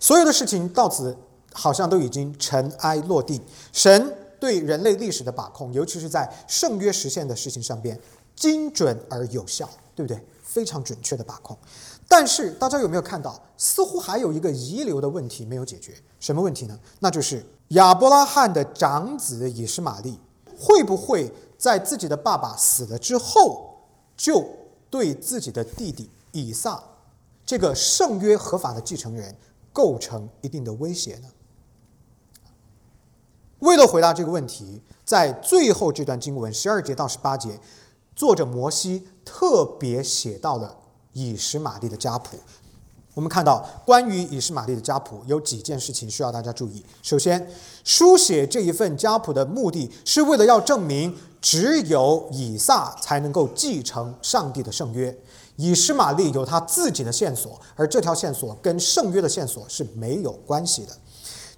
[0.00, 1.16] 所有的事情到此
[1.52, 3.40] 好像都已经尘埃落定，
[3.72, 7.98] 神对人类历史的把控，尤其是在圣约实现的事情上边，
[8.34, 10.22] 精准而有效，对不对？
[10.42, 11.56] 非常准确的把控。
[12.08, 15.94] 但是大家有没有看到，似乎还有一个遗留的问题没有解决？
[16.18, 16.78] 什么问题呢？
[17.00, 20.18] 那就是亚伯拉罕的长子以实玛利
[20.58, 23.78] 会不会在自己的爸爸死了之后，
[24.16, 24.42] 就
[24.88, 26.82] 对自己的弟弟以撒
[27.44, 29.36] 这个圣约合法的继承人
[29.72, 31.28] 构成一定的威胁呢？
[33.60, 37.58] 为了回答这个问题，在最后这段经文十二节到十八节，
[38.14, 40.76] 作者摩西特别写到了。
[41.14, 42.36] 以实玛利的家谱，
[43.14, 46.84] 我们看到关于以实玛利的家谱有几件事情需要大家注意。
[47.02, 47.50] 首先，
[47.82, 55.16] 书写这一份家谱的目的是为了要证明只有以撒才能够继承上帝的圣约，
[55.56, 60.96] 以实玛利有他自己的线索，而这条线索跟圣约的线索是没有关系的。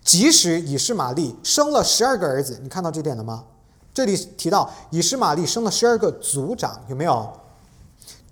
[0.05, 3.45] 即使以实玛利生了十二个儿子，你看到这点了吗？
[3.93, 7.31] 这里提到以实玛利生了十二个族长，有没有？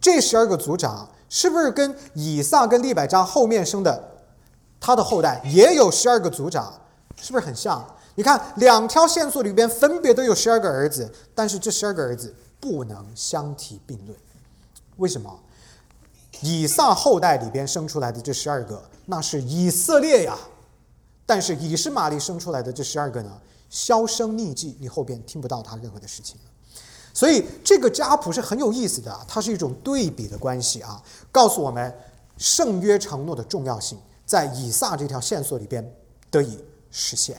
[0.01, 1.09] 这十二个族长。
[1.31, 4.03] 是不是跟以撒跟利百加后面生的
[4.81, 6.73] 他的后代也有十二个族长？
[7.21, 7.87] 是不是很像？
[8.15, 14.19] 你看两条线索里边分别都有十二个儿子，但是这十二个儿子不能相提并论。
[14.97, 15.39] 为什么？
[16.41, 20.35] 以撒后代里边生出来的这十二个，那是以色列呀。
[21.29, 26.39] 但是以实玛利生出来的这十二个呢，销声匿迹，你后边听不到他任何的事情。
[27.13, 31.95] 所以这个家谱是很有意思的，它是一种对比的关系啊，告诉我们
[32.39, 35.87] 圣约承诺的重要性在以撒这条线索里边
[36.31, 36.59] 得以
[36.91, 37.37] 实现。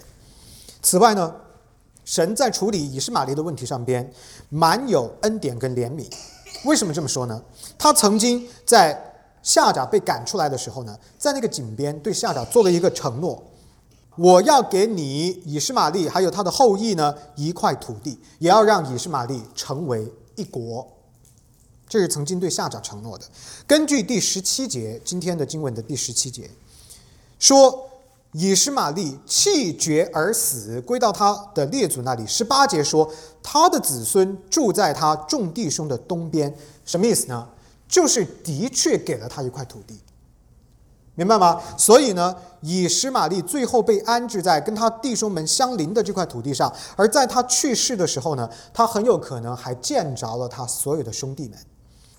[0.84, 1.34] 此外呢，
[2.06, 4.14] 神在处理以实玛利的问题上边
[4.50, 6.08] 满有恩典跟怜悯。
[6.66, 7.42] 为什么这么说呢？
[7.76, 13.44] 他曾经在夏甲被赶出来的时候呢，在那个井边对夏甲做了一个承诺。
[14.16, 20.86] 我要给你以实玛利还有他的后裔呢一块土地，也要让以实玛利成为一国。
[21.88, 23.26] 这是曾经对夏长承诺的。
[23.66, 26.50] 根据第十七节，今天的经文的第十七节
[27.40, 27.90] 说，
[28.34, 32.28] 以实玛利气绝而死，归到他的列祖那里。
[32.28, 36.54] 十八节说，他的子孙住在他众弟兄的东边。
[36.86, 37.48] 什么意思呢？
[37.88, 40.00] 就是的确给了他一块土地。
[41.20, 41.62] 明白吗？
[41.78, 51.60] 所以呢，以实玛利最后被安置在跟他弟兄们相邻的这块土地上，而在他去世的时候呢，他很有可能还见着了他所有的兄弟们，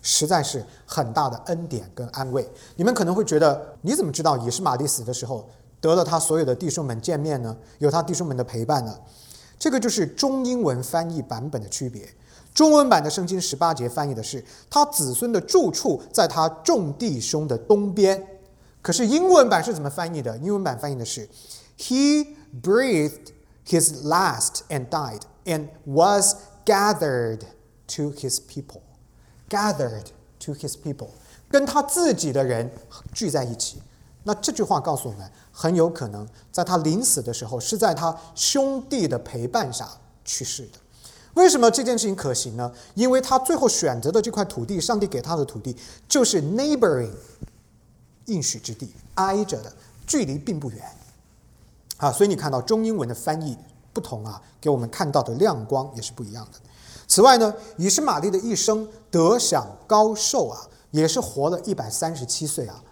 [0.02, 2.46] 实在是很大的恩典跟安慰。
[2.76, 5.48] 你们可能会觉得，你怎么知道以实玛利死的时候
[5.80, 7.56] 得了他所有的弟兄们见面呢？
[7.78, 8.94] 有他弟兄们的陪伴呢？
[9.58, 12.06] 这个就是中英文翻译版本的区别。
[12.52, 18.39] 中文版的圣经十八节翻译的是他子孙的住处在他众弟兄的东边。
[18.82, 20.36] 可是英文版是怎么翻译的？
[20.38, 21.28] 英文版翻译的是
[21.78, 22.28] ，He
[22.62, 23.32] breathed
[23.66, 27.40] his last and died and was gathered
[27.96, 28.82] to his people.
[29.48, 30.06] Gathered
[30.44, 31.08] to his people，
[31.50, 32.70] 跟他自己的人
[33.12, 33.82] 聚在一起。
[34.22, 39.88] 那这句话告诉我们，很有可能在他临死的时候，是在他兄弟的陪伴下
[40.24, 40.78] 去世的。
[41.34, 42.70] 为什么这件事情可行呢？
[42.94, 45.76] 因为他最后选择的这块土地，上帝给他的土地，
[46.08, 47.10] 就是 neighboring。
[48.30, 49.72] 应许之地挨着的，
[50.06, 50.82] 距离并不远，
[51.98, 53.56] 啊，所以你看到中英文的翻译
[53.92, 56.58] 不同啊，给我们看到的亮光也是不一样的。
[57.06, 62.82] 此外呢，以实玛利的一生得享高寿啊，也是活了一百三十七岁啊。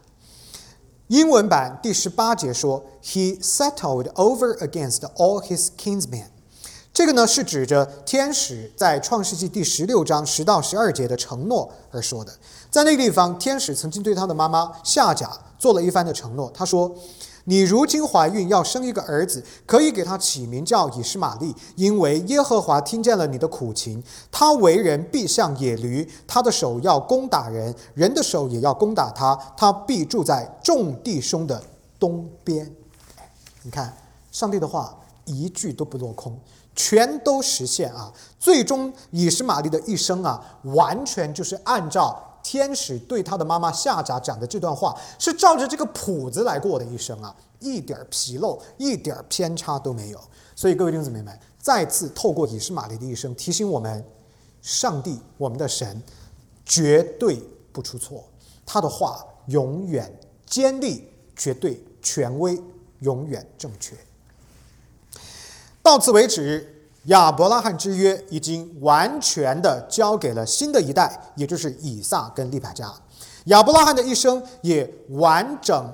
[1.07, 6.27] 英文版第十八节说，He settled over against all his kinsmen。
[6.93, 12.33] 这个呢是指着天使在创世纪第十六章十到十二节的承诺而说的。
[12.71, 16.51] 在那个地方，天使曾经对他的妈妈夏甲做了一番的承诺。
[16.53, 16.95] 他说
[17.45, 24.05] ：“你如今怀孕，要生一个儿子，可以给他起名叫以实玛利，因为耶和华听见了你的苦情。
[24.31, 29.35] 他为人必像野驴，他的手要攻打人，人的手也要攻打他。
[29.57, 31.63] 他必住在众弟兄的
[31.99, 32.71] 东边。”
[33.65, 33.97] 你看，
[34.31, 34.95] 上帝的话
[35.25, 36.39] 一句都不落空，
[36.77, 38.13] 全都实现啊！
[38.39, 42.25] 最终，以实玛利的一生啊，完全就是按照。
[42.43, 50.21] 天使对他的妈妈夏甲讲的这段话，是照着这个谱子来过的一生啊，一点纰漏、一点偏差都没有。
[50.55, 54.05] 所以各位弟兄姊妹们，再次透过以实玛利的一生，提醒我们，
[54.63, 56.03] 上帝我们的神
[56.65, 58.25] 绝对不出错，
[58.67, 60.13] 他的话永远
[60.47, 62.61] 坚立、绝对权威、
[63.01, 63.97] 永远正确。
[65.83, 72.93] 到此为止，亚伯拉罕之约已经完全的交给了新的一代，也就是以撒跟利百加。
[73.45, 75.91] 亚伯拉罕的一生也完整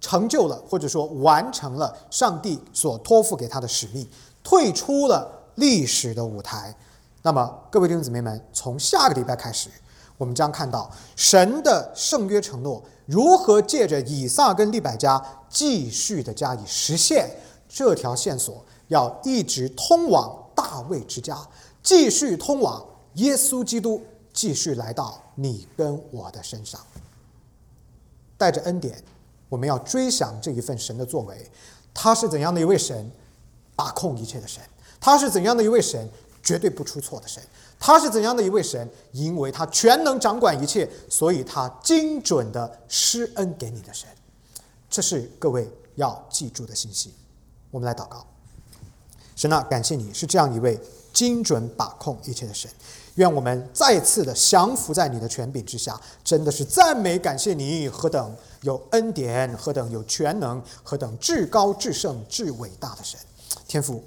[0.00, 4.08] 成就了，或者说完成了上帝所托付给他的使命，
[4.42, 6.74] 退出了历史的舞台。
[7.22, 9.68] 那么，各位弟兄姊妹们，从下个礼拜开始，
[10.16, 17.28] 我们将看到神的圣约承诺如何借着以撒跟利百加继续的加以实现。
[17.68, 21.46] 这条线索要一直通往大卫之家，
[21.82, 22.82] 继续通往
[23.16, 24.02] 耶稣基督，
[24.32, 26.80] 继续来到你跟我的身上。
[28.38, 29.04] 带着恩典，
[29.50, 31.50] 我们要追想这一份神的作为。
[31.92, 33.10] 他是怎样的一位神，
[33.76, 34.62] 把控一切的神？
[34.98, 36.08] 他是怎样的一位神，
[36.42, 37.42] 绝对不出错的神？
[37.78, 38.88] 他是怎样的一位神？
[39.12, 44.08] 因为他全能掌管一切，所以他精准的施恩给你的神。
[44.88, 47.12] 这是各位要记住的信息。
[47.70, 48.26] 我们来祷告，
[49.36, 50.78] 神啊，感谢你是这样一位
[51.12, 52.70] 精准把控一切的神。
[53.16, 63.18] 愿我们再次的降服在你的权柄之下，真的是赞美感谢你，何等有恩典，何等有全能，何等至高至圣至伟大的神，
[63.68, 64.04] 天父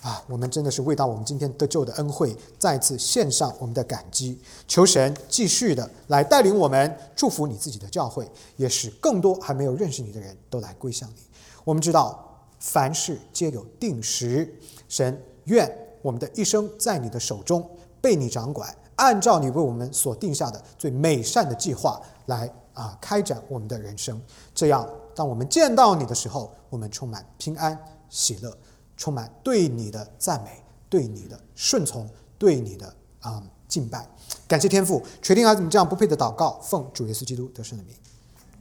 [0.00, 0.22] 啊！
[0.26, 11.16] 我们真的是为到我们今天得救的恩惠，再次献上我们的感激，求神继续的来带领我们，祝福你自己的教会，也使更多还没有认识你的人都来归向你。
[11.62, 14.54] 我们知道凡事皆有定时，
[14.88, 15.70] 神愿
[16.02, 17.68] 我们的一生在你的手中。
[17.98, 24.20] 被你掌管，按照你为我们所定下的最美善的计划来啊开展我们的人生。
[24.54, 27.76] 这样，当我们见到你的时候，我们充满平安
[28.08, 28.56] 喜乐，
[28.96, 34.08] 充满对你的赞美，对你的顺从，对你的啊敬拜。
[34.46, 37.96] 感谢天父垂听孩子们这样不配的祷告，奉主耶稣基督得胜的名，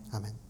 [0.10, 0.45] 阿门。